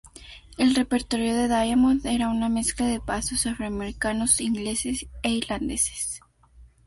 El 0.57 0.73
repertorio 0.73 1.35
de 1.35 1.47
Diamond 1.47 2.03
era 2.07 2.29
una 2.29 2.49
mezcla 2.49 2.87
de 2.87 2.99
pasos 2.99 3.45
afroamericanos, 3.45 4.41
ingleses, 4.41 5.05
e 5.21 5.29
irlandeses. 5.29 6.21